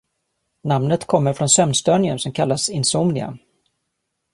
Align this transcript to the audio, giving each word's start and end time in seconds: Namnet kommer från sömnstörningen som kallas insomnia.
Namnet 0.63 1.05
kommer 1.05 1.33
från 1.33 1.49
sömnstörningen 1.49 2.19
som 2.19 2.31
kallas 2.31 2.69
insomnia. 2.69 3.37